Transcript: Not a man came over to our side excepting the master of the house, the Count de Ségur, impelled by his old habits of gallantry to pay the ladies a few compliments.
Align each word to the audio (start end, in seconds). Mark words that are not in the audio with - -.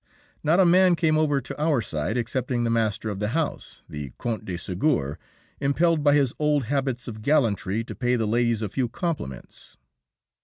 Not 0.43 0.59
a 0.59 0.65
man 0.65 0.95
came 0.95 1.15
over 1.15 1.39
to 1.41 1.61
our 1.61 1.79
side 1.79 2.17
excepting 2.17 2.63
the 2.63 2.71
master 2.71 3.07
of 3.11 3.19
the 3.19 3.27
house, 3.37 3.83
the 3.87 4.13
Count 4.19 4.45
de 4.45 4.55
Ségur, 4.55 5.17
impelled 5.59 6.03
by 6.03 6.15
his 6.15 6.33
old 6.39 6.63
habits 6.63 7.07
of 7.07 7.21
gallantry 7.21 7.83
to 7.83 7.93
pay 7.93 8.15
the 8.15 8.25
ladies 8.25 8.63
a 8.63 8.69
few 8.69 8.89
compliments. 8.89 9.77